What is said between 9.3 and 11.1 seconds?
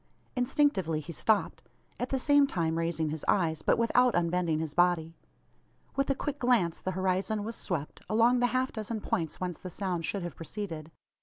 whence the sound should have proceeded.